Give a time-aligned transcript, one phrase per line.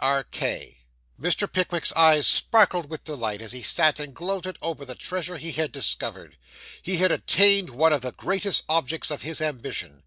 [0.00, 0.32] ARK
[1.20, 1.46] Mr.
[1.52, 5.70] Pickwick's eyes sparkled with delight, as he sat and gloated over the treasure he had
[5.70, 6.36] discovered.
[6.82, 10.02] He had attained one of the greatest objects of his ambition.